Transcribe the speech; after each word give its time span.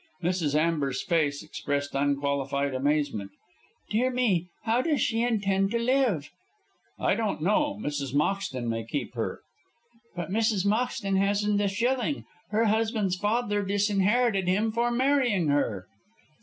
Mrs. 0.23 0.55
Amber's 0.55 1.03
face 1.03 1.43
expressed 1.43 1.93
unqualified 1.93 2.73
amazement. 2.73 3.29
"Dear 3.91 4.09
me, 4.09 4.47
how 4.63 4.81
does 4.81 4.99
she 4.99 5.21
intend 5.21 5.69
to 5.73 5.77
live?" 5.77 6.31
"I 6.97 7.13
don't 7.13 7.39
know. 7.43 7.77
Mrs. 7.79 8.11
Moxton 8.11 8.67
may 8.67 8.83
keep 8.83 9.13
her." 9.13 9.41
"But 10.15 10.31
Mrs. 10.31 10.65
Moxton 10.65 11.17
hasn't 11.17 11.61
a 11.61 11.67
shilling. 11.67 12.25
Her 12.49 12.65
husband's 12.65 13.15
father 13.15 13.61
disinherited 13.61 14.47
him 14.47 14.71
for 14.71 14.89
marrying 14.89 15.49
her." 15.49 15.85